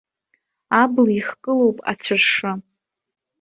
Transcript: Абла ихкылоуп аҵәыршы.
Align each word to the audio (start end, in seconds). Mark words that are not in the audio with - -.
Абла 0.81 1.11
ихкылоуп 1.19 1.77
аҵәыршы. 1.91 2.51